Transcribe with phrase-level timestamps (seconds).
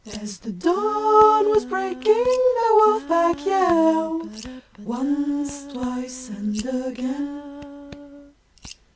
[0.19, 4.47] As the dawn was breaking the Wolf Pack yelled
[4.83, 8.31] Once, twice and again!